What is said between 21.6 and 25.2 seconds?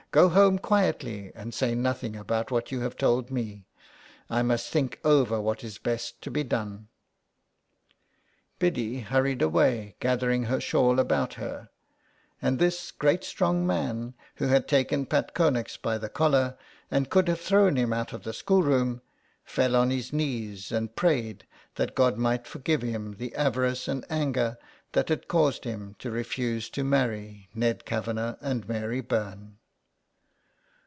that God might forgive him the avarice and anger that